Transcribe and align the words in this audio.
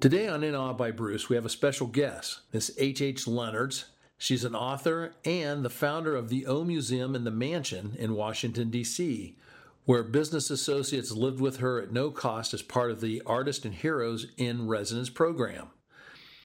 Today 0.00 0.28
on 0.28 0.44
In 0.44 0.54
Awe 0.54 0.74
by 0.74 0.92
Bruce, 0.92 1.28
we 1.28 1.34
have 1.34 1.44
a 1.44 1.48
special 1.48 1.88
guest, 1.88 2.42
Miss 2.52 2.70
H. 2.78 3.02
H. 3.02 3.26
Leonards. 3.26 3.86
She's 4.16 4.44
an 4.44 4.54
author 4.54 5.14
and 5.24 5.64
the 5.64 5.70
founder 5.70 6.14
of 6.14 6.28
the 6.28 6.46
O 6.46 6.62
Museum 6.62 7.16
in 7.16 7.24
the 7.24 7.32
Mansion 7.32 7.96
in 7.98 8.14
Washington, 8.14 8.70
D.C., 8.70 9.34
where 9.86 10.04
business 10.04 10.50
associates 10.50 11.10
lived 11.10 11.40
with 11.40 11.56
her 11.56 11.82
at 11.82 11.90
no 11.90 12.12
cost 12.12 12.54
as 12.54 12.62
part 12.62 12.92
of 12.92 13.00
the 13.00 13.20
Artist 13.26 13.64
and 13.64 13.74
Heroes 13.74 14.28
in 14.36 14.68
Residence 14.68 15.10
program. 15.10 15.70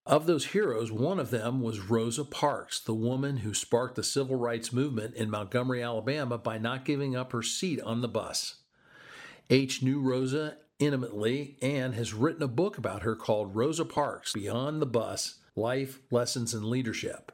Of 0.03 0.25
those 0.25 0.47
heroes, 0.47 0.91
one 0.91 1.19
of 1.19 1.29
them 1.29 1.61
was 1.61 1.79
Rosa 1.79 2.25
Parks, 2.25 2.79
the 2.79 2.95
woman 2.95 3.37
who 3.37 3.53
sparked 3.53 3.95
the 3.95 4.03
civil 4.03 4.35
rights 4.35 4.73
movement 4.73 5.13
in 5.13 5.29
Montgomery, 5.29 5.83
Alabama 5.83 6.39
by 6.39 6.57
not 6.57 6.85
giving 6.85 7.15
up 7.15 7.31
her 7.33 7.43
seat 7.43 7.79
on 7.81 8.01
the 8.01 8.07
bus. 8.07 8.55
H 9.51 9.83
knew 9.83 9.99
Rosa 9.99 10.57
intimately 10.79 11.57
and 11.61 11.95
has 11.95 12.13
written 12.13 12.43
a 12.43 12.47
book 12.47 12.77
about 12.77 13.03
her 13.03 13.15
called 13.15 13.55
Rosa 13.55 13.85
Parks 13.85 14.33
Beyond 14.33 14.81
the 14.81 14.85
Bus 14.85 15.35
Life, 15.55 15.99
Lessons, 16.11 16.53
and 16.53 16.65
Leadership. 16.65 17.31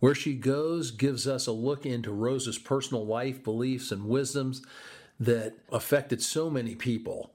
Where 0.00 0.14
she 0.14 0.34
goes 0.34 0.90
gives 0.90 1.28
us 1.28 1.46
a 1.46 1.52
look 1.52 1.86
into 1.86 2.10
Rosa's 2.10 2.58
personal 2.58 3.06
life, 3.06 3.44
beliefs, 3.44 3.92
and 3.92 4.06
wisdoms 4.06 4.62
that 5.20 5.54
affected 5.70 6.22
so 6.22 6.50
many 6.50 6.74
people. 6.74 7.34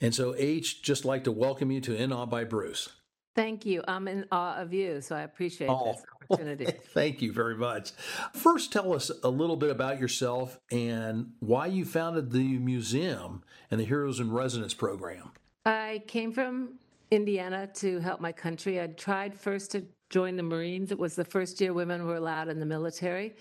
And 0.00 0.14
so, 0.14 0.34
H, 0.36 0.82
just 0.82 1.04
like 1.04 1.24
to 1.24 1.32
welcome 1.32 1.70
you 1.70 1.80
to 1.82 1.94
In 1.94 2.12
Awe 2.12 2.26
by 2.26 2.44
Bruce. 2.44 2.88
Thank 3.34 3.64
you. 3.64 3.84
I'm 3.86 4.08
in 4.08 4.26
awe 4.32 4.56
of 4.56 4.72
you, 4.72 5.00
so 5.00 5.14
I 5.14 5.20
appreciate 5.20 5.68
oh, 5.68 5.92
this 5.92 6.02
opportunity. 6.30 6.66
Thank 6.94 7.22
you 7.22 7.32
very 7.32 7.56
much. 7.56 7.92
First, 8.34 8.72
tell 8.72 8.94
us 8.94 9.10
a 9.22 9.28
little 9.28 9.56
bit 9.56 9.70
about 9.70 10.00
yourself 10.00 10.58
and 10.70 11.32
why 11.40 11.66
you 11.66 11.84
founded 11.84 12.30
the 12.30 12.58
museum 12.58 13.42
and 13.70 13.80
the 13.80 13.84
Heroes 13.84 14.20
in 14.20 14.32
Residence 14.32 14.74
program. 14.74 15.30
I 15.64 16.02
came 16.06 16.32
from 16.32 16.74
Indiana 17.10 17.68
to 17.74 18.00
help 18.00 18.20
my 18.20 18.32
country. 18.32 18.80
I 18.80 18.88
tried 18.88 19.34
first 19.34 19.72
to 19.72 19.84
join 20.10 20.36
the 20.36 20.42
Marines. 20.42 20.90
It 20.90 20.98
was 20.98 21.14
the 21.14 21.24
first 21.24 21.60
year 21.60 21.72
women 21.72 22.06
were 22.06 22.16
allowed 22.16 22.48
in 22.48 22.60
the 22.60 22.66
military 22.66 23.34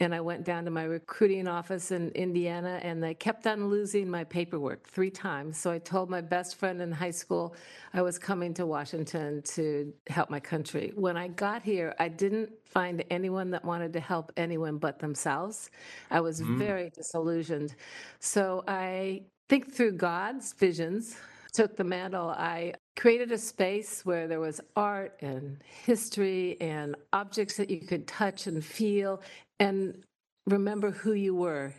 and 0.00 0.14
I 0.14 0.20
went 0.20 0.44
down 0.44 0.64
to 0.64 0.70
my 0.70 0.84
recruiting 0.84 1.48
office 1.48 1.90
in 1.90 2.10
Indiana, 2.10 2.78
and 2.82 3.02
they 3.02 3.14
kept 3.14 3.46
on 3.46 3.68
losing 3.68 4.08
my 4.08 4.24
paperwork 4.24 4.88
three 4.88 5.10
times. 5.10 5.58
So 5.58 5.72
I 5.72 5.78
told 5.78 6.08
my 6.08 6.20
best 6.20 6.56
friend 6.56 6.80
in 6.80 6.92
high 6.92 7.10
school 7.10 7.56
I 7.92 8.02
was 8.02 8.18
coming 8.18 8.54
to 8.54 8.66
Washington 8.66 9.42
to 9.42 9.92
help 10.06 10.30
my 10.30 10.38
country. 10.38 10.92
When 10.94 11.16
I 11.16 11.28
got 11.28 11.62
here, 11.62 11.96
I 11.98 12.08
didn't 12.08 12.50
find 12.64 13.02
anyone 13.10 13.50
that 13.50 13.64
wanted 13.64 13.92
to 13.94 14.00
help 14.00 14.30
anyone 14.36 14.78
but 14.78 15.00
themselves. 15.00 15.70
I 16.10 16.20
was 16.20 16.40
mm. 16.42 16.58
very 16.58 16.90
disillusioned. 16.90 17.74
So 18.20 18.62
I 18.68 19.22
think 19.48 19.74
through 19.74 19.92
God's 19.92 20.52
visions, 20.52 21.16
took 21.52 21.76
the 21.76 21.84
mantle, 21.84 22.28
I 22.28 22.74
created 22.98 23.30
a 23.30 23.38
space 23.38 24.04
where 24.04 24.26
there 24.26 24.40
was 24.40 24.60
art 24.74 25.16
and 25.20 25.58
history 25.86 26.56
and 26.60 26.96
objects 27.12 27.56
that 27.56 27.70
you 27.70 27.78
could 27.78 28.08
touch 28.08 28.48
and 28.48 28.64
feel 28.64 29.22
and 29.60 30.02
remember 30.46 30.90
who 30.90 31.12
you 31.12 31.32
were 31.32 31.72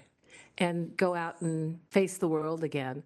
and 0.59 0.95
go 0.95 1.13
out 1.13 1.41
and 1.41 1.77
face 1.91 2.17
the 2.17 2.27
world 2.27 2.63
again. 2.63 3.03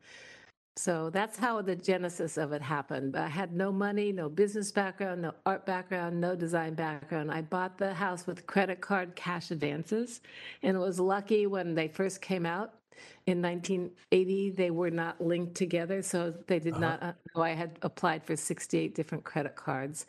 So 0.76 1.10
that's 1.10 1.38
how 1.38 1.62
the 1.64 1.76
genesis 1.76 2.38
of 2.38 2.52
it 2.52 2.62
happened. 2.62 3.16
I 3.16 3.28
had 3.28 3.52
no 3.52 3.72
money, 3.72 4.12
no 4.12 4.30
business 4.30 4.72
background, 4.72 5.24
no 5.24 5.34
art 5.46 5.66
background, 5.66 6.20
no 6.22 6.36
design 6.36 6.76
background. 6.76 7.32
I 7.32 7.42
bought 7.42 7.80
the 7.80 7.96
house 7.96 8.28
with 8.28 8.46
credit 8.46 8.80
card 8.80 9.16
cash 9.16 9.50
advances 9.50 10.22
and 10.62 10.80
was 10.80 11.00
lucky 11.00 11.48
when 11.48 11.74
they 11.74 11.88
first 11.88 12.22
came 12.22 12.46
out 12.46 12.74
in 13.26 13.42
1980 13.42 14.52
they 14.52 14.70
were 14.72 14.92
not 14.92 15.22
linked 15.22 15.56
together 15.56 16.02
so 16.02 16.34
they 16.48 16.60
did 16.60 16.74
uh-huh. 16.74 16.82
not 16.82 17.02
uh, 17.04 17.14
know 17.36 17.42
i 17.42 17.52
had 17.52 17.80
applied 17.82 18.24
for 18.24 18.36
68 18.36 18.94
different 18.96 19.24
credit 19.24 19.56
cards 19.56 20.06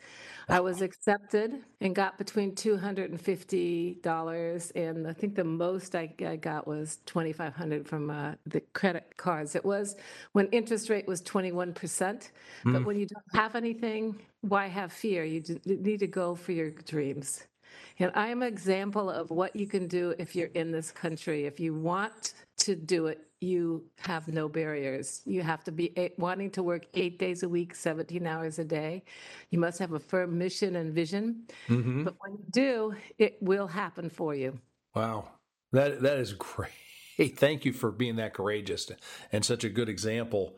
i 0.49 0.59
was 0.59 0.81
accepted 0.81 1.63
and 1.81 1.95
got 1.95 2.17
between 2.17 2.53
$250 2.53 4.71
and 4.75 5.07
i 5.07 5.13
think 5.13 5.35
the 5.35 5.43
most 5.43 5.95
i, 5.95 6.11
I 6.25 6.35
got 6.35 6.67
was 6.67 6.97
2500 7.05 7.87
from 7.87 8.09
uh, 8.09 8.33
the 8.45 8.61
credit 8.73 9.13
cards 9.17 9.55
it 9.55 9.63
was 9.63 9.95
when 10.33 10.47
interest 10.47 10.89
rate 10.89 11.07
was 11.07 11.21
21% 11.21 11.73
mm. 11.73 12.29
but 12.65 12.83
when 12.85 12.99
you 12.99 13.07
don't 13.07 13.23
have 13.33 13.55
anything 13.55 14.19
why 14.41 14.67
have 14.67 14.91
fear 14.91 15.23
you 15.23 15.41
need 15.65 15.99
to 15.99 16.07
go 16.07 16.35
for 16.35 16.51
your 16.51 16.71
dreams 16.71 17.45
and 17.99 18.11
I 18.13 18.27
am 18.27 18.41
an 18.41 18.47
example 18.47 19.09
of 19.09 19.31
what 19.31 19.55
you 19.55 19.67
can 19.67 19.87
do 19.87 20.13
if 20.19 20.35
you're 20.35 20.51
in 20.53 20.71
this 20.71 20.91
country. 20.91 21.45
If 21.45 21.59
you 21.59 21.73
want 21.73 22.33
to 22.65 22.75
do 22.75 23.07
it, 23.07 23.19
you 23.41 23.85
have 23.99 24.27
no 24.27 24.49
barriers. 24.49 25.21
You 25.25 25.43
have 25.43 25.63
to 25.65 25.71
be 25.71 25.97
eight, 25.97 26.17
wanting 26.17 26.49
to 26.51 26.63
work 26.63 26.87
eight 26.95 27.19
days 27.19 27.43
a 27.43 27.49
week, 27.49 27.75
17 27.75 28.25
hours 28.25 28.59
a 28.59 28.65
day. 28.65 29.03
You 29.51 29.59
must 29.59 29.77
have 29.79 29.93
a 29.93 29.99
firm 29.99 30.37
mission 30.37 30.75
and 30.75 30.93
vision. 30.93 31.43
Mm-hmm. 31.67 32.03
But 32.03 32.15
when 32.19 32.33
you 32.33 32.45
do, 32.51 32.95
it 33.17 33.37
will 33.41 33.67
happen 33.67 34.09
for 34.09 34.33
you. 34.33 34.59
Wow. 34.95 35.29
That 35.71 36.01
that 36.01 36.17
is 36.17 36.33
great. 36.47 36.71
Thank 37.37 37.65
you 37.65 37.71
for 37.71 37.91
being 37.91 38.17
that 38.17 38.33
courageous 38.33 38.91
and 39.31 39.45
such 39.45 39.63
a 39.63 39.69
good 39.69 39.89
example. 39.89 40.57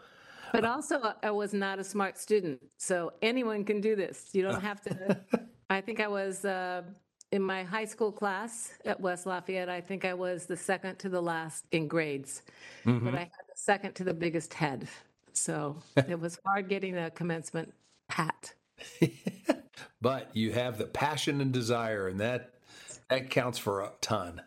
But 0.53 0.63
also, 0.63 1.13
I 1.21 1.31
was 1.31 1.53
not 1.53 1.77
a 1.77 1.83
smart 1.83 2.17
student. 2.17 2.61
So 2.77 3.13
anyone 3.21 3.65
can 3.65 3.81
do 3.81 3.95
this. 3.95 4.29
You 4.31 4.43
don't 4.43 4.61
have 4.61 4.81
to. 4.83 5.19
I 5.69 5.81
think 5.81 5.99
I 5.99 6.07
was 6.07 6.45
uh, 6.45 6.83
in 7.31 7.41
my 7.41 7.63
high 7.63 7.85
school 7.85 8.11
class 8.11 8.73
at 8.85 8.99
West 8.99 9.25
Lafayette, 9.25 9.69
I 9.69 9.81
think 9.81 10.05
I 10.05 10.13
was 10.13 10.45
the 10.45 10.57
second 10.57 10.99
to 10.99 11.09
the 11.09 11.21
last 11.21 11.65
in 11.71 11.87
grades, 11.87 12.43
mm-hmm. 12.85 13.05
but 13.05 13.15
I 13.15 13.19
had 13.19 13.47
the 13.47 13.55
second 13.55 13.93
to 13.95 14.03
the 14.03 14.13
biggest 14.13 14.53
head. 14.53 14.87
So 15.33 15.77
it 15.97 16.19
was 16.19 16.39
hard 16.45 16.69
getting 16.69 16.97
a 16.97 17.11
commencement 17.11 17.73
hat. 18.09 18.53
but 20.01 20.29
you 20.35 20.53
have 20.53 20.77
the 20.77 20.85
passion 20.85 21.41
and 21.41 21.51
desire, 21.51 22.07
and 22.07 22.19
that 22.19 22.53
that 23.09 23.29
counts 23.29 23.57
for 23.57 23.81
a 23.81 23.91
ton. 24.01 24.41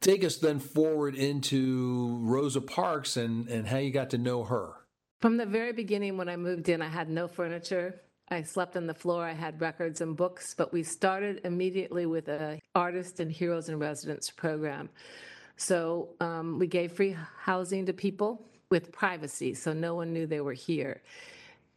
Take 0.00 0.24
us 0.24 0.36
then 0.36 0.58
forward 0.58 1.14
into 1.14 2.18
Rosa 2.22 2.60
Parks 2.60 3.16
and, 3.16 3.48
and 3.48 3.68
how 3.68 3.78
you 3.78 3.90
got 3.92 4.10
to 4.10 4.18
know 4.18 4.42
her. 4.44 4.72
From 5.20 5.36
the 5.36 5.46
very 5.46 5.72
beginning, 5.72 6.16
when 6.16 6.28
I 6.28 6.36
moved 6.36 6.68
in, 6.68 6.82
I 6.82 6.88
had 6.88 7.08
no 7.08 7.28
furniture. 7.28 8.00
I 8.32 8.42
slept 8.42 8.78
on 8.78 8.86
the 8.86 8.94
floor. 8.94 9.26
I 9.26 9.34
had 9.34 9.60
records 9.60 10.00
and 10.00 10.16
books, 10.16 10.54
but 10.54 10.72
we 10.72 10.82
started 10.82 11.42
immediately 11.44 12.06
with 12.06 12.28
a 12.28 12.58
artist 12.74 13.20
and 13.20 13.30
heroes 13.30 13.68
in 13.68 13.78
residence 13.78 14.30
program. 14.30 14.88
So 15.58 16.08
um, 16.18 16.58
we 16.58 16.66
gave 16.66 16.92
free 16.92 17.14
housing 17.38 17.84
to 17.86 17.92
people 17.92 18.42
with 18.70 18.90
privacy, 18.90 19.52
so 19.52 19.74
no 19.74 19.94
one 19.94 20.14
knew 20.14 20.26
they 20.26 20.40
were 20.40 20.54
here. 20.54 21.02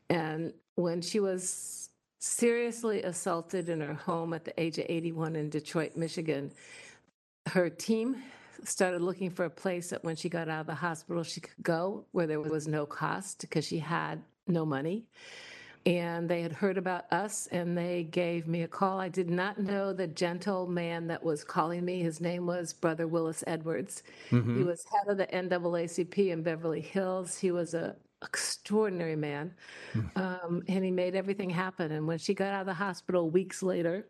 And 0.10 0.54
when 0.76 1.02
she 1.02 1.20
was 1.20 1.90
seriously 2.20 3.04
assaulted 3.04 3.68
in 3.68 3.82
her 3.82 3.94
home 3.94 4.34
at 4.34 4.46
the 4.46 4.58
age 4.60 4.78
of 4.78 4.86
81 4.88 5.36
in 5.36 5.50
Detroit, 5.50 5.98
Michigan, 5.98 6.54
her 7.48 7.70
team 7.70 8.16
started 8.64 9.02
looking 9.02 9.30
for 9.30 9.44
a 9.44 9.50
place 9.50 9.90
that 9.90 10.06
when 10.06 10.16
she 10.16 10.30
got 10.30 10.48
out 10.48 10.62
of 10.62 10.68
the 10.68 10.74
hospital 10.74 11.22
she 11.22 11.42
could 11.42 11.62
go 11.62 12.06
where 12.14 12.26
there 12.26 12.40
was 12.40 12.68
no 12.68 12.86
cost 12.86 13.42
because 13.42 13.68
she 13.68 13.78
had 13.78 14.24
no 14.48 14.66
money 14.66 15.06
and 15.86 16.28
they 16.28 16.42
had 16.42 16.52
heard 16.52 16.78
about 16.78 17.06
us 17.12 17.48
and 17.52 17.78
they 17.78 18.04
gave 18.04 18.48
me 18.48 18.64
a 18.64 18.68
call. 18.68 19.00
I 19.00 19.10
did 19.10 19.30
not 19.30 19.60
know 19.60 19.94
the 19.94 20.08
gentle 20.08 20.66
man 20.68 21.08
that 21.08 21.24
was 21.24 21.44
calling 21.44 21.86
me. 21.86 22.02
His 22.02 22.20
name 22.20 22.48
was 22.48 22.74
Brother 22.74 23.08
Willis 23.08 23.44
Edwards. 23.46 24.04
Mm-hmm. 24.32 24.58
He 24.58 24.64
was 24.64 24.84
head 24.86 25.12
of 25.12 25.18
the 25.18 25.28
NAACP 25.28 26.32
in 26.32 26.42
Beverly 26.42 26.82
Hills. 26.82 27.38
He 27.38 27.52
was 27.52 27.74
a 27.76 27.96
extraordinary 28.24 29.16
man, 29.16 29.54
mm-hmm. 29.94 30.20
um, 30.20 30.64
and 30.68 30.84
he 30.84 30.90
made 30.90 31.14
everything 31.14 31.50
happen. 31.50 31.92
And 31.92 32.08
when 32.08 32.18
she 32.18 32.34
got 32.34 32.54
out 32.54 32.62
of 32.62 32.66
the 32.68 32.74
hospital 32.74 33.30
weeks 33.30 33.62
later, 33.62 34.08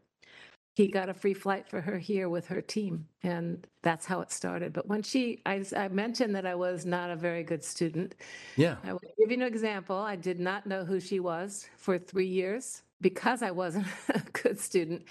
he 0.76 0.88
got 0.88 1.10
a 1.10 1.14
free 1.14 1.34
flight 1.34 1.68
for 1.68 1.82
her 1.82 1.98
here 1.98 2.30
with 2.30 2.48
her 2.48 2.62
team 2.62 3.08
and 3.24 3.66
that's 3.82 4.06
how 4.06 4.22
it 4.22 4.32
started. 4.32 4.74
But 4.74 4.88
when 4.88 5.02
she 5.02 5.42
I, 5.46 5.64
I, 5.76 5.88
mentioned 5.88 6.36
that 6.36 6.46
i 6.46 6.54
was 6.54 6.86
not 6.86 7.10
a 7.10 7.16
very 7.16 7.44
good 7.44 7.64
student. 7.64 8.16
Yeah. 8.56 8.76
I 8.84 8.94
will 8.94 9.02
give 9.18 9.32
you 9.32 9.38
an 9.38 9.42
example. 9.42 9.98
I 9.98 10.16
did 10.16 10.40
not 10.40 10.68
know 10.68 10.86
who 10.86 11.00
she 11.00 11.20
was 11.20 11.68
for 11.78 11.98
three 11.98 12.28
years 12.28 12.84
because 13.02 13.42
i 13.42 13.52
wasn't 13.52 13.88
a 14.10 14.22
good 14.32 14.60
student 14.60 15.04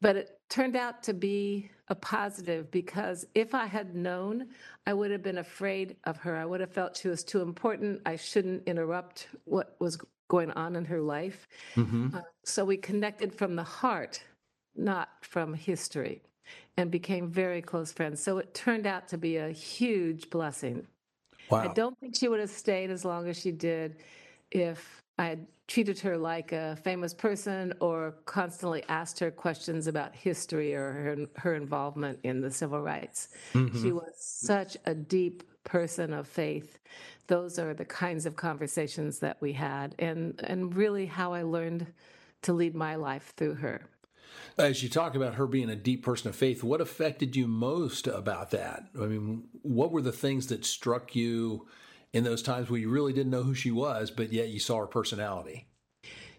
but 0.00 0.16
it 0.16 0.40
turned 0.50 0.74
out 0.74 1.04
to 1.04 1.14
be 1.14 1.70
a 1.86 1.94
positive 1.94 2.68
because 2.72 3.24
if 3.36 3.54
i 3.54 3.64
had 3.64 3.94
known 3.94 4.48
i 4.86 4.92
would 4.92 5.10
have 5.10 5.22
been 5.22 5.38
afraid 5.38 5.96
of 6.04 6.16
her. 6.18 6.36
I 6.36 6.44
would 6.44 6.60
have 6.60 6.72
felt 6.72 6.96
she 6.96 7.08
was 7.08 7.22
too 7.24 7.40
important. 7.40 8.00
I 8.06 8.16
shouldn't 8.16 8.66
interrupt 8.66 9.28
what 9.44 9.76
was 9.78 9.98
going 10.28 10.50
on 10.52 10.76
in 10.76 10.84
her 10.86 11.00
life. 11.00 11.46
Mm-hmm. 11.76 12.16
Uh, 12.16 12.20
so 12.44 12.64
we 12.64 12.76
connected 12.76 13.34
from 13.34 13.54
the 13.54 13.62
heart, 13.62 14.22
not 14.76 15.08
from 15.20 15.54
history, 15.54 16.22
and 16.76 16.90
became 16.90 17.28
very 17.28 17.62
close 17.62 17.92
friends. 17.92 18.22
So 18.22 18.38
it 18.38 18.54
turned 18.54 18.86
out 18.86 19.08
to 19.08 19.18
be 19.18 19.36
a 19.36 19.50
huge 19.50 20.30
blessing. 20.30 20.86
Wow. 21.50 21.68
I 21.68 21.68
don't 21.68 21.98
think 21.98 22.16
she 22.16 22.28
would 22.28 22.40
have 22.40 22.50
stayed 22.50 22.90
as 22.90 23.04
long 23.04 23.28
as 23.28 23.38
she 23.38 23.52
did 23.52 23.96
if 24.50 25.02
I 25.18 25.26
had 25.26 25.46
treated 25.68 25.98
her 26.00 26.16
like 26.16 26.52
a 26.52 26.76
famous 26.82 27.14
person 27.14 27.72
or 27.80 28.14
constantly 28.24 28.82
asked 28.88 29.18
her 29.20 29.30
questions 29.30 29.86
about 29.86 30.14
history 30.14 30.74
or 30.74 30.92
her, 30.92 31.16
her 31.36 31.54
involvement 31.54 32.18
in 32.22 32.40
the 32.40 32.50
civil 32.50 32.80
rights. 32.80 33.28
Mm-hmm. 33.52 33.82
She 33.82 33.92
was 33.92 34.12
such 34.16 34.76
a 34.86 34.94
deep 34.94 35.44
person 35.64 36.12
of 36.12 36.26
faith. 36.26 36.78
Those 37.26 37.58
are 37.58 37.72
the 37.72 37.84
kinds 37.84 38.26
of 38.26 38.36
conversations 38.36 39.20
that 39.20 39.40
we 39.40 39.52
had, 39.52 39.94
and, 39.98 40.40
and 40.44 40.74
really 40.74 41.06
how 41.06 41.32
I 41.32 41.42
learned 41.42 41.86
to 42.42 42.52
lead 42.52 42.74
my 42.74 42.96
life 42.96 43.32
through 43.36 43.54
her. 43.54 43.88
As 44.58 44.82
you 44.82 44.88
talk 44.88 45.14
about 45.14 45.34
her 45.34 45.46
being 45.46 45.70
a 45.70 45.76
deep 45.76 46.04
person 46.04 46.28
of 46.28 46.36
faith, 46.36 46.62
what 46.62 46.80
affected 46.80 47.34
you 47.36 47.46
most 47.46 48.06
about 48.06 48.50
that? 48.50 48.84
I 49.00 49.06
mean, 49.06 49.44
what 49.62 49.92
were 49.92 50.02
the 50.02 50.12
things 50.12 50.48
that 50.48 50.64
struck 50.64 51.16
you 51.16 51.66
in 52.12 52.24
those 52.24 52.42
times 52.42 52.68
where 52.68 52.80
you 52.80 52.90
really 52.90 53.12
didn't 53.12 53.30
know 53.30 53.42
who 53.42 53.54
she 53.54 53.70
was, 53.70 54.10
but 54.10 54.32
yet 54.32 54.48
you 54.48 54.60
saw 54.60 54.78
her 54.78 54.86
personality? 54.86 55.66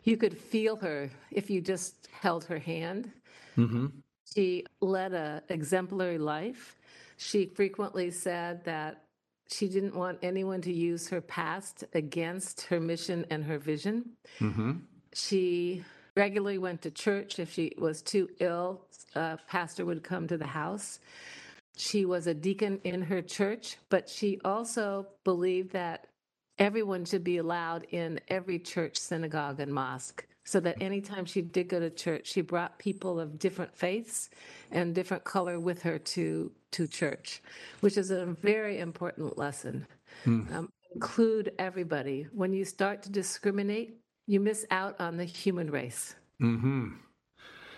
You 0.03 0.17
could 0.17 0.37
feel 0.37 0.75
her 0.77 1.09
if 1.31 1.49
you 1.49 1.61
just 1.61 2.07
held 2.11 2.45
her 2.45 2.59
hand. 2.59 3.11
Mm-hmm. 3.57 3.87
She 4.33 4.65
led 4.81 5.13
a 5.13 5.43
exemplary 5.49 6.17
life. 6.17 6.75
She 7.17 7.45
frequently 7.45 8.11
said 8.11 8.65
that 8.65 9.03
she 9.49 9.67
didn't 9.67 9.95
want 9.95 10.19
anyone 10.21 10.61
to 10.61 10.73
use 10.73 11.07
her 11.09 11.21
past 11.21 11.83
against 11.93 12.61
her 12.63 12.79
mission 12.79 13.25
and 13.29 13.43
her 13.43 13.59
vision. 13.59 14.11
Mm-hmm. 14.39 14.71
She 15.13 15.83
regularly 16.15 16.57
went 16.57 16.81
to 16.83 16.91
church. 16.91 17.39
If 17.39 17.53
she 17.53 17.73
was 17.77 18.01
too 18.01 18.29
ill, 18.39 18.81
a 19.15 19.39
pastor 19.47 19.85
would 19.85 20.03
come 20.03 20.27
to 20.27 20.37
the 20.37 20.47
house. 20.47 20.99
She 21.77 22.05
was 22.05 22.27
a 22.27 22.33
deacon 22.33 22.79
in 22.83 23.01
her 23.03 23.21
church, 23.21 23.77
but 23.89 24.09
she 24.09 24.39
also 24.45 25.07
believed 25.23 25.73
that 25.73 26.07
everyone 26.59 27.05
should 27.05 27.23
be 27.23 27.37
allowed 27.37 27.85
in 27.91 28.19
every 28.29 28.59
church, 28.59 28.97
synagogue, 28.97 29.59
and 29.59 29.73
mosque. 29.73 30.25
So 30.45 30.59
that 30.61 30.81
anytime 30.81 31.25
she 31.25 31.41
did 31.41 31.69
go 31.69 31.79
to 31.79 31.89
church, 31.89 32.27
she 32.27 32.41
brought 32.41 32.77
people 32.79 33.19
of 33.19 33.39
different 33.39 33.75
faiths 33.75 34.29
and 34.71 34.93
different 34.93 35.23
color 35.23 35.59
with 35.59 35.81
her 35.83 35.99
to 35.99 36.51
to 36.71 36.87
church, 36.87 37.41
which 37.81 37.97
is 37.97 38.11
a 38.11 38.25
very 38.41 38.79
important 38.79 39.37
lesson. 39.37 39.87
Um, 40.51 40.69
include 40.95 41.53
everybody. 41.59 42.27
When 42.33 42.53
you 42.53 42.65
start 42.65 43.03
to 43.03 43.11
discriminate, 43.11 43.97
you 44.27 44.39
miss 44.39 44.65
out 44.71 44.99
on 44.99 45.17
the 45.17 45.25
human 45.25 45.69
race. 45.71 46.15
Mm-hmm. 46.41 46.89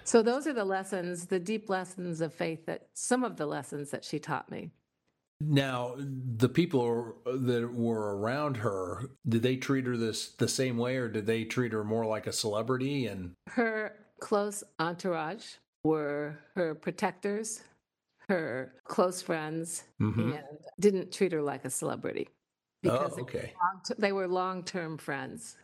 So 0.03 0.21
those 0.21 0.45
are 0.45 0.53
the 0.53 0.65
lessons, 0.65 1.25
the 1.25 1.39
deep 1.39 1.69
lessons 1.69 2.21
of 2.21 2.33
faith 2.33 2.65
that 2.68 2.88
some 2.94 3.24
of 3.24 3.38
the 3.38 3.45
lessons 3.45 3.89
that 3.92 4.06
she 4.06 4.19
taught 4.19 4.50
me. 4.51 4.71
Now, 5.42 5.95
the 5.97 6.47
people 6.47 7.15
that 7.25 7.74
were 7.74 8.18
around 8.18 8.57
her, 8.57 9.09
did 9.27 9.42
they 9.44 9.57
treat 9.57 9.86
her 9.86 9.97
this 9.97 10.30
the 10.30 10.47
same 10.47 10.77
way, 10.77 10.95
or 10.95 11.09
did 11.09 11.25
they 11.25 11.44
treat 11.44 11.74
her 11.74 11.83
more 11.83 12.06
like 12.06 12.25
a 12.27 12.31
celebrity? 12.31 13.07
And 13.07 13.33
Her 13.50 13.98
close 14.21 14.63
entourage 14.80 15.45
were 15.83 16.39
her 16.53 16.74
protectors, 16.74 17.63
her 18.30 18.74
close 18.86 19.21
friends, 19.21 19.83
Mhm. 20.00 20.38
and 20.38 20.57
didn't 20.80 21.12
treat 21.12 21.33
her 21.33 21.41
like 21.41 21.65
a 21.65 21.69
celebrity 21.69 22.30
because 22.81 23.15
oh, 23.18 23.24
okay, 23.24 23.53
they 23.98 24.13
were 24.13 24.27
long-term 24.27 24.98
friends. 24.98 25.57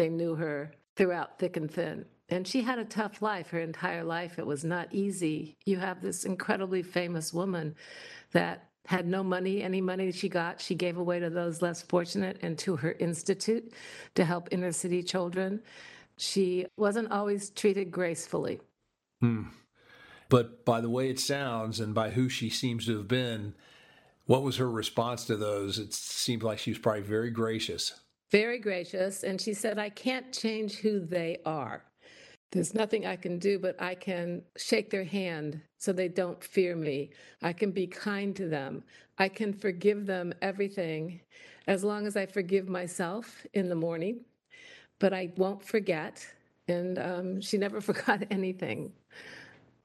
They 0.00 0.08
knew 0.08 0.34
her 0.36 0.72
throughout 0.96 1.38
thick 1.38 1.58
and 1.58 1.70
thin. 1.70 2.06
And 2.30 2.48
she 2.48 2.62
had 2.62 2.78
a 2.78 2.86
tough 2.86 3.20
life 3.20 3.50
her 3.50 3.60
entire 3.60 4.02
life. 4.02 4.38
It 4.38 4.46
was 4.46 4.64
not 4.64 4.88
easy. 4.92 5.58
You 5.66 5.76
have 5.76 6.00
this 6.00 6.24
incredibly 6.24 6.82
famous 6.82 7.34
woman 7.34 7.74
that 8.32 8.70
had 8.86 9.06
no 9.06 9.22
money. 9.22 9.62
Any 9.62 9.82
money 9.82 10.10
she 10.10 10.30
got, 10.30 10.58
she 10.58 10.74
gave 10.74 10.96
away 10.96 11.20
to 11.20 11.28
those 11.28 11.60
less 11.60 11.82
fortunate 11.82 12.38
and 12.40 12.56
to 12.60 12.76
her 12.76 12.92
institute 12.92 13.74
to 14.14 14.24
help 14.24 14.48
inner 14.50 14.72
city 14.72 15.02
children. 15.02 15.60
She 16.16 16.64
wasn't 16.78 17.12
always 17.12 17.50
treated 17.50 17.90
gracefully. 17.90 18.62
Hmm. 19.20 19.48
But 20.30 20.64
by 20.64 20.80
the 20.80 20.88
way 20.88 21.10
it 21.10 21.20
sounds 21.20 21.78
and 21.78 21.92
by 21.92 22.08
who 22.08 22.30
she 22.30 22.48
seems 22.48 22.86
to 22.86 22.96
have 22.96 23.08
been, 23.08 23.54
what 24.24 24.44
was 24.44 24.56
her 24.56 24.70
response 24.70 25.26
to 25.26 25.36
those? 25.36 25.78
It 25.78 25.92
seemed 25.92 26.42
like 26.42 26.58
she 26.58 26.70
was 26.70 26.78
probably 26.78 27.02
very 27.02 27.30
gracious. 27.30 28.00
Very 28.30 28.58
gracious. 28.58 29.24
And 29.24 29.40
she 29.40 29.54
said, 29.54 29.78
I 29.78 29.90
can't 29.90 30.32
change 30.32 30.76
who 30.76 31.00
they 31.00 31.38
are. 31.46 31.84
There's 32.52 32.74
nothing 32.74 33.06
I 33.06 33.16
can 33.16 33.38
do, 33.38 33.58
but 33.58 33.80
I 33.80 33.94
can 33.94 34.42
shake 34.56 34.90
their 34.90 35.04
hand 35.04 35.60
so 35.78 35.92
they 35.92 36.08
don't 36.08 36.42
fear 36.42 36.76
me. 36.76 37.10
I 37.42 37.52
can 37.52 37.72
be 37.72 37.86
kind 37.86 38.34
to 38.36 38.48
them. 38.48 38.84
I 39.18 39.28
can 39.28 39.52
forgive 39.52 40.06
them 40.06 40.32
everything 40.42 41.20
as 41.68 41.84
long 41.84 42.06
as 42.06 42.16
I 42.16 42.26
forgive 42.26 42.68
myself 42.68 43.46
in 43.54 43.68
the 43.68 43.76
morning, 43.76 44.20
but 45.00 45.12
I 45.14 45.32
won't 45.36 45.64
forget. 45.64 46.26
And 46.68 46.98
um, 46.98 47.40
she 47.40 47.58
never 47.58 47.80
forgot 47.82 48.24
anything. 48.30 48.92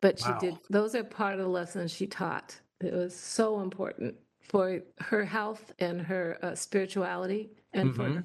But 0.02 0.20
she 0.20 0.34
Wow. 0.34 0.34
did, 0.34 0.60
those 0.70 0.96
are 0.96 1.04
part 1.04 1.34
of 1.34 1.40
the 1.40 1.48
lessons 1.48 1.92
she 1.94 2.08
taught. 2.08 2.60
It 2.82 2.94
was 2.94 3.16
so 3.16 3.62
important 3.62 4.16
for 4.48 4.82
her 5.00 5.26
health 5.26 5.72
and 5.80 6.02
her 6.02 6.38
uh, 6.42 6.56
spirituality 6.56 7.50
and 7.74 7.96
for 7.96 8.24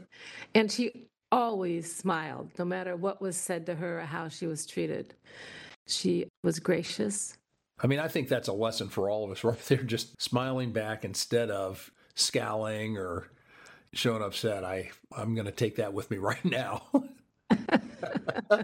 and 0.55 0.71
she 0.71 1.07
always 1.33 1.95
smiled 1.95 2.51
no 2.59 2.65
matter 2.65 2.97
what 2.97 3.21
was 3.23 3.37
said 3.37 3.67
to 3.67 3.75
her 3.75 4.01
or 4.01 4.05
how 4.05 4.29
she 4.29 4.47
was 4.47 4.67
treated 4.67 5.15
she 5.87 6.27
was 6.43 6.59
gracious 6.59 7.37
I 7.83 7.87
mean, 7.87 7.99
I 7.99 8.09
think 8.09 8.29
that's 8.29 8.49
a 8.49 8.53
lesson 8.53 8.89
for 8.89 9.09
all 9.09 9.25
of 9.25 9.31
us 9.31 9.43
right 9.45 9.59
there, 9.67 9.83
just 9.83 10.21
smiling 10.21 10.73
back 10.73 11.05
instead 11.05 11.51
of 11.51 11.91
scowling 12.15 12.99
or 12.99 13.29
showing 13.93 14.23
upset. 14.23 14.65
I, 14.65 14.91
I'm 15.17 15.35
going 15.35 15.47
to 15.47 15.53
take 15.53 15.77
that 15.77 15.93
with 15.93 16.11
me 16.11 16.19
right 16.19 16.45
now. 16.45 16.83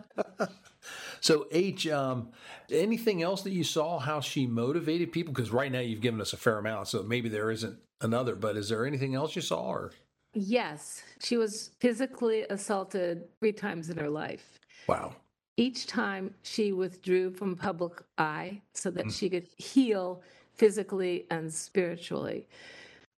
so, 1.20 1.46
H, 1.50 1.86
um, 1.88 2.30
anything 2.70 3.22
else 3.22 3.42
that 3.42 3.52
you 3.52 3.64
saw 3.64 3.98
how 3.98 4.20
she 4.20 4.46
motivated 4.46 5.12
people? 5.12 5.32
Because 5.32 5.50
right 5.50 5.70
now 5.70 5.80
you've 5.80 6.00
given 6.00 6.20
us 6.20 6.32
a 6.32 6.36
fair 6.36 6.58
amount, 6.58 6.88
so 6.88 7.02
maybe 7.02 7.28
there 7.28 7.50
isn't 7.50 7.78
another, 8.00 8.34
but 8.34 8.56
is 8.56 8.68
there 8.68 8.86
anything 8.86 9.14
else 9.14 9.36
you 9.36 9.42
saw? 9.42 9.62
Or? 9.62 9.92
Yes. 10.34 11.02
She 11.20 11.36
was 11.36 11.70
physically 11.80 12.44
assaulted 12.50 13.24
three 13.40 13.52
times 13.52 13.90
in 13.90 13.96
her 13.96 14.11
life. 14.11 14.58
Wow, 14.87 15.14
each 15.56 15.87
time 15.87 16.35
she 16.42 16.73
withdrew 16.73 17.30
from 17.30 17.56
public 17.56 18.02
eye 18.18 18.61
so 18.75 18.90
that 18.90 19.11
she 19.11 19.30
could 19.30 19.46
heal 19.56 20.23
physically 20.54 21.26
and 21.30 21.52
spiritually. 21.52 22.46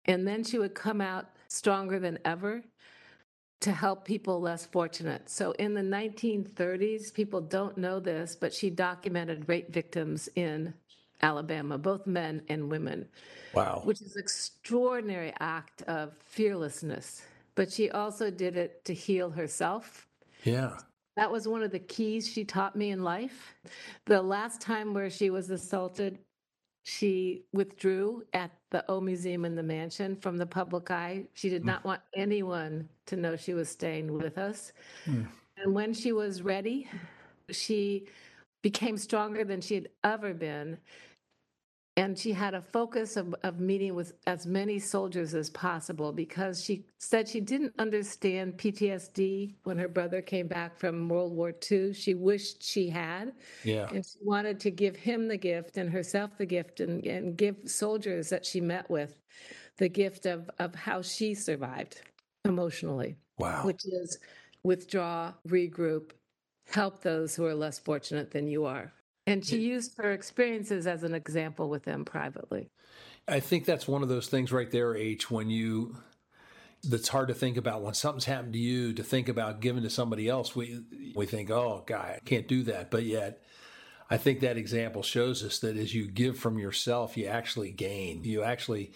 And 0.05 0.27
then 0.27 0.45
she 0.45 0.59
would 0.59 0.75
come 0.75 1.01
out 1.01 1.27
stronger 1.49 1.99
than 1.99 2.19
ever 2.25 2.63
to 3.61 3.73
help 3.73 4.05
people 4.05 4.41
less 4.41 4.67
fortunate. 4.67 5.29
So 5.29 5.53
in 5.53 5.75
the 5.75 5.83
1930s, 5.83 7.13
people 7.13 7.41
don't 7.41 7.77
know 7.77 7.99
this, 7.99 8.37
but 8.37 8.55
she 8.55 8.71
documented 8.71 9.49
rape 9.49 9.73
victims 9.73 10.29
in 10.37 10.73
Alabama, 11.23 11.77
both 11.79 12.07
men 12.07 12.43
and 12.49 12.71
women, 12.71 13.09
wow, 13.53 13.81
which 13.85 14.01
is 14.01 14.15
an 14.15 14.23
extraordinary 14.23 15.33
act 15.41 15.83
of 15.83 16.13
fearlessness. 16.25 17.23
But 17.57 17.73
she 17.73 17.91
also 17.91 18.31
did 18.31 18.57
it 18.57 18.85
to 18.85 18.95
heal 18.95 19.31
herself. 19.31 20.07
yeah, 20.45 20.79
That 21.17 21.33
was 21.33 21.49
one 21.49 21.65
of 21.65 21.73
the 21.73 21.81
keys 21.81 22.29
she 22.29 22.45
taught 22.45 22.77
me 22.77 22.91
in 22.91 23.03
life. 23.03 23.57
The 24.07 24.23
last 24.23 24.61
time 24.61 24.95
where 24.95 25.11
she 25.11 25.31
was 25.31 25.51
assaulted, 25.51 26.21
she 26.89 27.43
withdrew 27.53 28.23
at 28.33 28.51
the 28.71 28.83
O 28.91 28.99
Museum 28.99 29.45
in 29.45 29.55
the 29.55 29.63
mansion 29.63 30.17
from 30.17 30.39
the 30.39 30.47
public 30.47 30.91
eye. 30.91 31.25
She 31.35 31.51
did 31.51 31.61
hmm. 31.61 31.69
not 31.69 31.85
want 31.85 32.01
anyone 32.17 32.89
to 33.07 33.17
know 33.17 33.37
she 33.37 33.53
was 33.53 33.69
staying 33.69 34.11
with 34.11 34.39
us. 34.39 34.73
Hmm. 35.05 35.25
And 35.59 35.75
when 35.75 35.93
she 35.93 36.13
was 36.13 36.41
ready, 36.41 36.89
she 37.51 38.07
became 38.63 38.97
stronger 38.97 39.45
than 39.45 39.61
she 39.61 39.75
had 39.75 39.91
ever 40.03 40.33
been. 40.33 40.79
And 41.99 42.19
she 42.19 42.33
had 42.33 42.55
a 42.55 42.63
focus 42.63 43.17
of, 43.17 43.35
of 43.43 43.61
meeting 43.61 43.95
with 43.95 44.13
as 44.27 44.47
many 44.47 44.79
soldiers 44.79 45.35
as 45.35 45.51
possible 45.51 46.13
because 46.13 46.65
she 46.65 46.85
said 46.99 47.29
she 47.29 47.41
didn't 47.41 47.75
understand 47.79 48.57
PTSD 48.57 49.55
when 49.65 49.79
her 49.79 49.89
brother 49.89 50.23
came 50.23 50.47
back 50.47 50.79
from 50.79 51.09
World 51.09 51.33
War 51.33 51.53
II. 51.71 51.93
She 51.93 52.15
wished 52.15 52.63
she 52.63 52.89
had. 52.89 53.33
yeah, 53.65 53.89
And 53.93 54.05
she 54.05 54.19
wanted 54.23 54.61
to 54.61 54.71
give 54.71 54.97
him 54.97 55.29
the 55.29 55.37
gift 55.37 55.77
and 55.77 55.91
herself 55.91 56.39
the 56.39 56.47
gift 56.47 56.81
and, 56.81 57.05
and 57.05 57.37
give 57.37 57.57
soldiers 57.67 58.29
that 58.31 58.47
she 58.47 58.61
met 58.61 58.89
with 58.89 59.17
the 59.79 59.89
gift 59.89 60.27
of, 60.27 60.51
of 60.59 60.75
how 60.75 61.03
she 61.03 61.35
survived 61.35 62.03
emotionally, 62.45 63.17
wow. 63.39 63.65
which 63.65 63.85
is 63.87 64.19
withdraw, 64.63 65.33
regroup, 65.47 66.11
help 66.71 67.03
those 67.03 67.35
who 67.35 67.45
are 67.45 67.55
less 67.55 67.79
fortunate 67.79 68.31
than 68.31 68.47
you 68.47 68.65
are. 68.65 68.93
And 69.29 69.45
she 69.45 69.59
used 69.59 69.97
her 69.99 70.13
experiences 70.13 70.87
as 70.87 71.03
an 71.03 71.15
example 71.15 71.69
with 71.69 71.85
them 71.85 72.05
privately. 72.05 72.71
I 73.27 73.41
think 73.41 73.67
that's 73.67 73.87
one 73.87 74.03
of 74.03 74.09
those 74.09 74.29
things 74.29 74.53
right 74.53 74.71
there, 74.71 74.97
H, 74.97 75.31
when 75.31 75.51
you 75.51 75.97
that's 76.83 77.09
hard 77.09 77.29
to 77.29 77.35
think 77.35 77.57
about. 77.57 77.83
When 77.83 77.93
something's 77.93 78.25
happened 78.25 78.55
to 78.55 78.59
you 78.59 78.95
to 78.95 79.03
think 79.03 79.29
about 79.29 79.61
giving 79.61 79.83
to 79.83 79.91
somebody 79.91 80.29
else 80.29 80.57
we 80.57 80.81
we 81.15 81.27
think 81.27 81.51
oh 81.51 81.83
god 81.87 82.17
i 82.17 82.21
can't 82.25 82.49
do 82.49 82.63
that. 82.65 82.91
But 82.91 83.03
yet 83.03 83.43
i 84.11 84.17
think 84.17 84.41
that 84.41 84.57
example 84.57 85.03
shows 85.03 85.45
us 85.45 85.59
that 85.59 85.77
as 85.77 85.95
you 85.95 86.07
give 86.07 86.39
from 86.39 86.59
yourself 86.59 87.17
you 87.17 87.27
actually 87.27 87.71
gain. 87.71 88.25
You 88.25 88.43
actually 88.45 88.93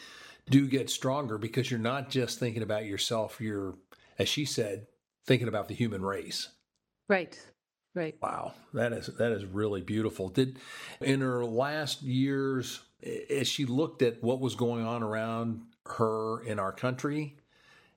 do 0.48 0.66
get 0.66 0.88
stronger 0.88 1.38
because 1.38 1.70
you're 1.70 1.78
not 1.78 2.08
just 2.08 2.38
thinking 2.38 2.62
about 2.62 2.86
yourself 2.86 3.40
you're 3.40 3.74
as 4.18 4.28
she 4.28 4.46
said 4.46 4.86
thinking 5.26 5.48
about 5.48 5.68
the 5.68 5.74
human 5.74 6.02
race. 6.02 6.48
Right 7.08 7.38
right 7.94 8.16
wow 8.22 8.52
that 8.72 8.92
is 8.92 9.06
that 9.06 9.32
is 9.32 9.44
really 9.44 9.80
beautiful 9.80 10.28
did 10.28 10.58
in 11.00 11.20
her 11.20 11.44
last 11.44 12.02
years 12.02 12.80
as 13.30 13.48
she 13.48 13.66
looked 13.66 14.02
at 14.02 14.22
what 14.22 14.40
was 14.40 14.54
going 14.54 14.86
on 14.86 15.02
around 15.02 15.60
her 15.84 16.42
in 16.44 16.58
our 16.58 16.72
country 16.72 17.36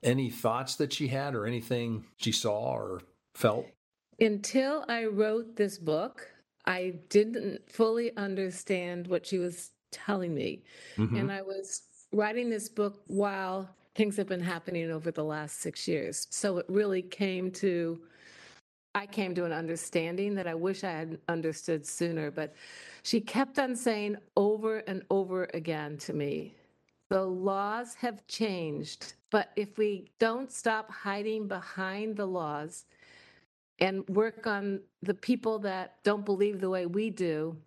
any 0.06 0.30
thoughts 0.30 0.76
that 0.76 0.94
she 0.94 1.08
had 1.08 1.36
or 1.36 1.46
anything 1.46 2.06
she 2.18 2.32
saw 2.32 2.74
or 2.74 3.02
felt? 3.34 3.66
Until 4.20 4.86
I 4.88 5.06
wrote 5.06 5.58
this 5.58 5.78
book, 5.78 6.32
I 6.66 6.94
didn't 7.10 7.70
fully 7.70 8.16
understand 8.16 9.08
what 9.08 9.26
she 9.26 9.40
was 9.40 9.72
telling 9.92 10.34
me. 10.34 10.64
Mm-hmm. 10.96 11.16
And 11.18 11.32
I 11.32 11.42
was 11.42 11.84
writing 12.14 12.50
this 12.50 12.70
book 12.70 13.02
while 13.08 13.70
things 13.96 14.16
have 14.18 14.28
been 14.28 14.42
happening 14.42 14.92
over 14.92 15.12
the 15.12 15.24
last 15.24 15.60
six 15.60 15.88
years. 15.88 16.28
So 16.30 16.60
it 16.60 16.66
really 16.70 17.02
came 17.02 17.52
to, 17.54 18.00
I 18.96 19.06
came 19.06 19.36
to 19.36 19.46
an 19.46 19.52
understanding 19.52 20.34
that 20.36 20.48
I 20.48 20.56
wish 20.56 20.84
I 20.84 20.92
had 20.92 21.20
understood 21.28 21.86
sooner. 21.86 22.32
But 22.32 22.56
she 23.04 23.22
kept 23.22 23.60
on 23.60 23.76
saying 23.76 24.16
over 24.36 24.78
and 24.80 25.04
over 25.12 25.48
again 25.54 25.98
to 26.00 26.14
me, 26.14 26.56
the 27.10 27.24
laws 27.24 27.94
have 27.96 28.26
changed 28.26 29.14
but 29.36 29.52
if 29.58 29.78
we 29.78 30.10
don't 30.18 30.50
stop 30.50 30.90
hiding 30.90 31.50
behind 31.50 32.16
the 32.16 32.26
laws 32.26 32.86
and 33.80 34.08
work 34.08 34.48
on 34.48 34.80
the 35.02 35.14
people 35.14 35.60
that 35.60 35.98
don't 36.06 36.24
believe 36.24 36.62
the 36.62 36.70
way 36.70 36.86
we 36.86 37.10
do, 37.10 37.58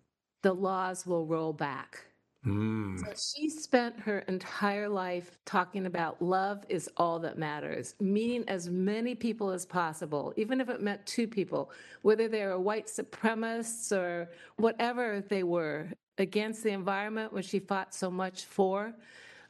the 0.41 0.51
laws 0.51 1.05
will 1.05 1.27
roll 1.27 1.53
back. 1.53 2.05
Mm. 2.45 2.99
So 2.99 3.13
she 3.37 3.49
spent 3.49 3.99
her 3.99 4.19
entire 4.19 4.87
life 4.87 5.37
talking 5.45 5.85
about 5.85 6.21
love 6.21 6.63
is 6.69 6.89
all 6.95 7.19
that 7.19 7.37
matters, 7.37 7.95
meeting 7.99 8.45
as 8.47 8.69
many 8.69 9.13
people 9.13 9.49
as 9.49 9.65
possible, 9.65 10.33
even 10.37 10.61
if 10.61 10.69
it 10.69 10.81
meant 10.81 11.05
two 11.05 11.27
people, 11.27 11.71
whether 12.01 12.27
they 12.27 12.45
were 12.45 12.59
white 12.59 12.87
supremacists 12.87 13.91
or 13.91 14.29
whatever 14.55 15.21
they 15.27 15.43
were, 15.43 15.89
against 16.19 16.63
the 16.63 16.71
environment 16.71 17.33
which 17.33 17.45
she 17.45 17.59
fought 17.59 17.95
so 17.95 18.11
much 18.11 18.45
for. 18.45 18.93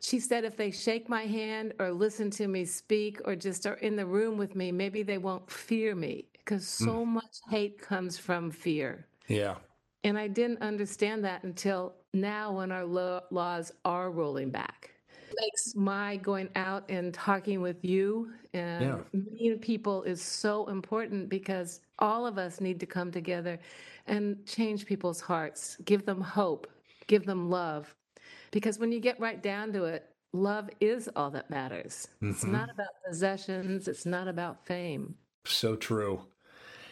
She 0.01 0.19
said 0.19 0.45
if 0.45 0.55
they 0.55 0.71
shake 0.71 1.09
my 1.09 1.23
hand 1.23 1.73
or 1.79 1.91
listen 1.91 2.29
to 2.31 2.47
me 2.47 2.63
speak 2.63 3.19
or 3.25 3.35
just 3.35 3.65
are 3.65 3.73
in 3.75 3.95
the 3.95 4.05
room 4.05 4.37
with 4.37 4.55
me, 4.55 4.71
maybe 4.71 5.03
they 5.03 5.17
won't 5.17 5.49
fear 5.51 5.93
me 5.93 6.25
because 6.37 6.65
so 6.65 7.05
mm. 7.05 7.07
much 7.07 7.39
hate 7.49 7.81
comes 7.81 8.17
from 8.17 8.49
fear. 8.49 9.05
Yeah. 9.27 9.55
And 10.03 10.17
I 10.17 10.27
didn't 10.27 10.61
understand 10.61 11.25
that 11.25 11.43
until 11.43 11.95
now 12.13 12.53
when 12.53 12.71
our 12.71 12.85
lo- 12.85 13.21
laws 13.31 13.71
are 13.85 14.11
rolling 14.11 14.49
back. 14.49 14.91
Makes 15.39 15.75
my 15.75 16.17
going 16.17 16.49
out 16.55 16.83
and 16.89 17.13
talking 17.13 17.61
with 17.61 17.83
you 17.85 18.31
and 18.53 18.83
yeah. 18.83 18.97
meeting 19.13 19.59
people 19.59 20.03
is 20.03 20.21
so 20.21 20.67
important 20.67 21.29
because 21.29 21.81
all 21.99 22.25
of 22.25 22.37
us 22.37 22.59
need 22.59 22.79
to 22.79 22.85
come 22.85 23.11
together 23.11 23.59
and 24.07 24.43
change 24.45 24.85
people's 24.85 25.21
hearts, 25.21 25.77
give 25.85 26.05
them 26.05 26.19
hope, 26.19 26.67
give 27.07 27.25
them 27.25 27.49
love, 27.49 27.93
because 28.51 28.79
when 28.79 28.91
you 28.91 28.99
get 28.99 29.19
right 29.19 29.41
down 29.41 29.71
to 29.73 29.85
it, 29.85 30.07
love 30.33 30.69
is 30.79 31.09
all 31.15 31.29
that 31.31 31.49
matters. 31.49 32.07
Mm-hmm. 32.17 32.31
It's 32.31 32.43
not 32.43 32.69
about 32.69 32.87
possessions, 33.07 33.87
it's 33.87 34.05
not 34.05 34.27
about 34.27 34.65
fame. 34.65 35.15
So 35.45 35.75
true. 35.75 36.21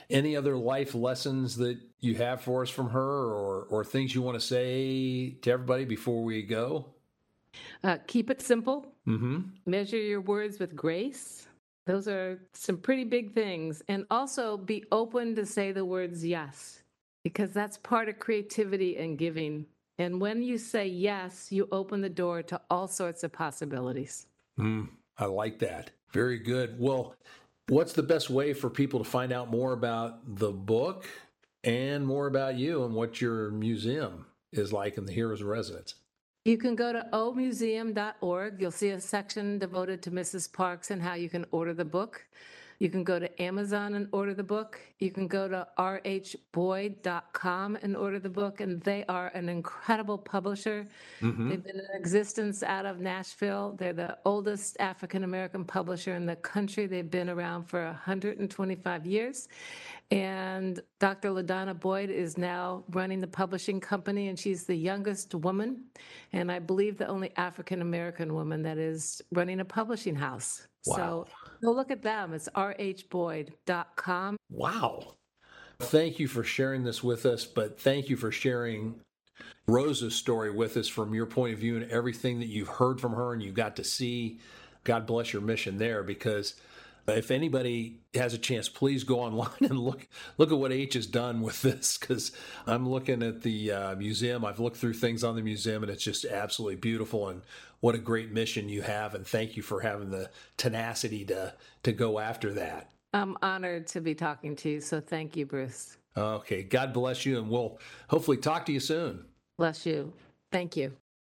Any 0.09 0.35
other 0.35 0.55
life 0.55 0.95
lessons 0.95 1.57
that 1.57 1.77
you 1.99 2.15
have 2.15 2.41
for 2.41 2.61
us 2.61 2.69
from 2.69 2.89
her 2.91 3.01
or, 3.01 3.63
or 3.69 3.83
things 3.83 4.15
you 4.15 4.21
want 4.21 4.39
to 4.39 4.45
say 4.45 5.31
to 5.41 5.51
everybody 5.51 5.85
before 5.85 6.23
we 6.23 6.43
go? 6.43 6.85
Uh, 7.83 7.97
keep 8.07 8.29
it 8.29 8.41
simple. 8.41 8.93
Mm-hmm. 9.07 9.41
Measure 9.65 9.97
your 9.97 10.21
words 10.21 10.59
with 10.59 10.75
grace. 10.75 11.47
Those 11.85 12.07
are 12.07 12.39
some 12.53 12.77
pretty 12.77 13.03
big 13.03 13.33
things. 13.33 13.81
And 13.87 14.05
also 14.11 14.57
be 14.57 14.83
open 14.91 15.35
to 15.35 15.45
say 15.45 15.71
the 15.71 15.85
words 15.85 16.25
yes, 16.25 16.83
because 17.23 17.51
that's 17.51 17.77
part 17.77 18.09
of 18.09 18.19
creativity 18.19 18.97
and 18.97 19.17
giving. 19.17 19.65
And 19.97 20.21
when 20.21 20.43
you 20.43 20.57
say 20.57 20.87
yes, 20.87 21.51
you 21.51 21.67
open 21.71 22.01
the 22.01 22.09
door 22.09 22.43
to 22.43 22.61
all 22.69 22.87
sorts 22.87 23.23
of 23.23 23.31
possibilities. 23.31 24.27
Mm, 24.59 24.89
I 25.17 25.25
like 25.25 25.59
that. 25.59 25.91
Very 26.11 26.39
good. 26.39 26.79
Well, 26.79 27.15
what's 27.69 27.93
the 27.93 28.03
best 28.03 28.29
way 28.29 28.53
for 28.53 28.69
people 28.69 28.99
to 28.99 29.09
find 29.09 29.31
out 29.31 29.49
more 29.49 29.73
about 29.73 30.37
the 30.37 30.51
book 30.51 31.07
and 31.63 32.05
more 32.05 32.27
about 32.27 32.55
you 32.55 32.83
and 32.83 32.93
what 32.93 33.19
your 33.19 33.51
museum 33.51 34.25
is 34.51 34.71
like 34.71 34.97
in 34.97 35.05
the 35.05 35.11
Heroes 35.11 35.43
Residence? 35.43 35.95
You 36.45 36.57
can 36.57 36.75
go 36.75 36.93
to 36.93 37.05
omuseum.org. 37.11 38.61
You'll 38.61 38.71
see 38.71 38.89
a 38.89 39.01
section 39.01 39.59
devoted 39.59 40.01
to 40.03 40.11
Mrs. 40.11 40.51
Parks 40.51 40.91
and 40.91 41.01
how 41.01 41.15
you 41.15 41.29
can 41.29 41.45
order 41.51 41.73
the 41.73 41.83
book. 41.83 42.25
You 42.79 42.89
can 42.89 43.03
go 43.03 43.17
to 43.19 43.41
Amazon 43.41 43.95
and 43.95 44.07
order 44.11 44.33
the 44.33 44.43
book. 44.43 44.79
You 44.99 45.11
can 45.11 45.27
go 45.27 45.47
to 45.47 45.67
rhboyd.com 45.79 47.77
and 47.81 47.97
order 47.97 48.19
the 48.19 48.29
book. 48.29 48.61
And 48.61 48.81
they 48.81 49.03
are 49.09 49.29
an 49.29 49.49
incredible 49.49 50.17
publisher. 50.17 50.87
Mm-hmm. 51.21 51.49
They've 51.49 51.63
been 51.63 51.79
in 51.79 51.87
existence 51.93 52.61
out 52.63 52.85
of 52.85 52.99
Nashville. 52.99 53.75
They're 53.77 53.93
the 53.93 54.17
oldest 54.25 54.77
African 54.79 55.23
American 55.23 55.65
publisher 55.65 56.15
in 56.15 56.25
the 56.25 56.35
country. 56.35 56.85
They've 56.85 57.09
been 57.09 57.29
around 57.29 57.63
for 57.63 57.83
125 57.85 59.05
years. 59.05 59.47
And 60.09 60.79
Dr. 60.99 61.31
LaDonna 61.31 61.77
Boyd 61.77 62.09
is 62.09 62.37
now 62.37 62.83
running 62.91 63.19
the 63.19 63.27
publishing 63.27 63.81
company, 63.81 64.29
and 64.29 64.39
she's 64.39 64.63
the 64.65 64.75
youngest 64.75 65.35
woman, 65.35 65.83
and 66.31 66.49
I 66.49 66.59
believe 66.59 66.97
the 66.97 67.07
only 67.07 67.33
African 67.35 67.81
American 67.81 68.33
woman 68.33 68.61
that 68.63 68.77
is 68.77 69.21
running 69.33 69.59
a 69.59 69.65
publishing 69.65 70.15
house. 70.15 70.65
Wow. 70.87 70.95
So 70.95 71.27
Go 71.63 71.71
look 71.71 71.91
at 71.91 72.03
them. 72.03 72.33
It's 72.33 72.49
rhboyd.com. 72.49 74.37
Wow. 74.49 75.15
Thank 75.79 76.19
you 76.19 76.27
for 76.27 76.43
sharing 76.43 76.83
this 76.83 77.03
with 77.03 77.25
us, 77.25 77.45
but 77.45 77.79
thank 77.79 78.09
you 78.09 78.17
for 78.17 78.31
sharing 78.31 78.99
Rosa's 79.67 80.15
story 80.15 80.51
with 80.51 80.75
us 80.77 80.87
from 80.87 81.13
your 81.13 81.25
point 81.27 81.53
of 81.53 81.59
view 81.59 81.77
and 81.77 81.91
everything 81.91 82.39
that 82.39 82.47
you've 82.47 82.67
heard 82.67 82.99
from 82.99 83.13
her 83.13 83.33
and 83.33 83.43
you 83.43 83.51
got 83.51 83.75
to 83.75 83.83
see. 83.83 84.39
God 84.83 85.05
bless 85.05 85.33
your 85.33 85.41
mission 85.41 85.77
there 85.77 86.01
because 86.01 86.55
if 87.07 87.31
anybody 87.31 87.99
has 88.13 88.33
a 88.33 88.37
chance, 88.37 88.67
please 88.67 89.03
go 89.03 89.19
online 89.21 89.49
and 89.61 89.79
look 89.79 90.07
look 90.37 90.51
at 90.51 90.57
what 90.57 90.71
H 90.71 90.95
has 90.95 91.07
done 91.07 91.41
with 91.41 91.61
this. 91.61 91.97
Because 91.97 92.31
I'm 92.65 92.87
looking 92.87 93.23
at 93.23 93.41
the 93.41 93.71
uh, 93.71 93.95
museum. 93.95 94.43
I've 94.43 94.59
looked 94.59 94.77
through 94.77 94.93
things 94.93 95.23
on 95.23 95.35
the 95.35 95.41
museum, 95.41 95.83
and 95.83 95.91
it's 95.91 96.03
just 96.03 96.25
absolutely 96.25 96.75
beautiful. 96.75 97.29
And 97.29 97.41
what 97.79 97.95
a 97.95 97.99
great 97.99 98.31
mission 98.31 98.69
you 98.69 98.81
have. 98.81 99.15
And 99.15 99.25
thank 99.25 99.55
you 99.55 99.63
for 99.63 99.81
having 99.81 100.09
the 100.09 100.29
tenacity 100.57 101.23
to 101.25 101.53
to 101.83 101.91
go 101.91 102.19
after 102.19 102.53
that. 102.53 102.89
I'm 103.13 103.37
honored 103.41 103.87
to 103.87 104.01
be 104.01 104.13
talking 104.13 104.55
to 104.57 104.69
you. 104.69 104.81
So 104.81 104.99
thank 104.99 105.37
you, 105.37 105.45
Bruce. 105.45 105.97
Okay. 106.15 106.63
God 106.63 106.93
bless 106.93 107.25
you, 107.25 107.37
and 107.37 107.49
we'll 107.49 107.79
hopefully 108.09 108.37
talk 108.37 108.65
to 108.65 108.73
you 108.73 108.79
soon. 108.79 109.25
Bless 109.57 109.85
you. 109.85 110.13
Thank 110.51 110.75
you. 110.75 110.93